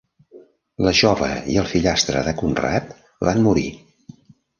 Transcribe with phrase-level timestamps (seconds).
[0.85, 2.89] La jove i el fillastre de Conrad
[3.29, 3.67] van morir.